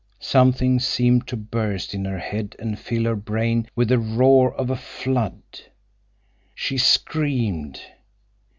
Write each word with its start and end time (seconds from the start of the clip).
Something 0.19 0.79
seemed 0.79 1.27
to 1.27 1.37
burst 1.37 1.93
in 1.93 2.05
her 2.05 2.17
head 2.17 2.55
and 2.57 2.79
fill 2.79 3.03
her 3.03 3.15
brain 3.15 3.67
with 3.75 3.89
the 3.89 3.99
roar 3.99 4.51
of 4.55 4.71
a 4.71 4.75
flood. 4.75 5.43
She 6.55 6.79
screamed. 6.79 7.79